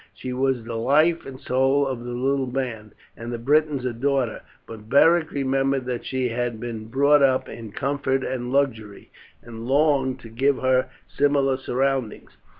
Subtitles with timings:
[0.15, 4.41] She was the life and soul of the little band, and the Britons adored her;
[4.65, 9.11] but Beric remembered that she had been brought up in comfort and luxury,
[9.43, 12.31] and longed to give her similar surroundings.